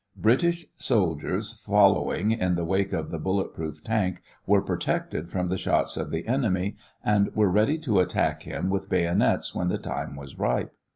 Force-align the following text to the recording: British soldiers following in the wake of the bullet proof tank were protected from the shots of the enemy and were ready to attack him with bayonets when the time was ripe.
British 0.17 0.65
soldiers 0.77 1.53
following 1.63 2.31
in 2.31 2.55
the 2.55 2.65
wake 2.65 2.91
of 2.91 3.09
the 3.11 3.19
bullet 3.19 3.53
proof 3.53 3.83
tank 3.83 4.23
were 4.47 4.59
protected 4.59 5.29
from 5.29 5.47
the 5.47 5.59
shots 5.59 5.95
of 5.95 6.09
the 6.09 6.27
enemy 6.27 6.75
and 7.05 7.29
were 7.35 7.51
ready 7.51 7.77
to 7.77 7.99
attack 7.99 8.41
him 8.41 8.71
with 8.71 8.89
bayonets 8.89 9.53
when 9.53 9.67
the 9.67 9.77
time 9.77 10.15
was 10.15 10.39
ripe. 10.39 10.73